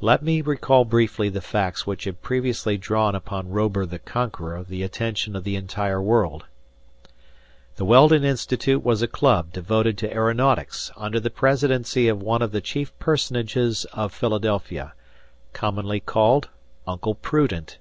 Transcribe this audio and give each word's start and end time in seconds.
Let 0.00 0.20
me 0.24 0.40
recall 0.42 0.84
briefly 0.84 1.28
the 1.28 1.40
facts 1.40 1.86
which 1.86 2.02
had 2.02 2.22
previously 2.22 2.76
drawn 2.76 3.14
upon 3.14 3.50
Robur 3.50 3.86
the 3.86 4.00
Conqueror 4.00 4.64
the 4.64 4.82
attention 4.82 5.36
of 5.36 5.44
the 5.44 5.54
entire 5.54 6.02
world. 6.02 6.44
The 7.76 7.84
Weldon 7.84 8.24
Institute 8.24 8.82
was 8.84 9.00
a 9.00 9.06
club 9.06 9.52
devoted 9.52 9.96
to 9.98 10.12
aeronautics 10.12 10.90
under 10.96 11.20
the 11.20 11.30
presidency 11.30 12.08
of 12.08 12.20
one 12.20 12.42
of 12.42 12.50
the 12.50 12.60
chief 12.60 12.92
personages 12.98 13.84
of 13.92 14.12
Philadelphia, 14.12 14.92
commonly 15.52 16.00
called 16.00 16.48
Uncle 16.84 17.14
Prudent. 17.14 17.78